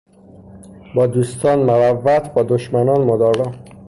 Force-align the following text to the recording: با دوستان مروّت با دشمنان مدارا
با 0.95 1.07
دوستان 1.07 1.59
مروّت 1.59 2.33
با 2.33 2.43
دشمنان 2.43 3.01
مدارا 3.01 3.51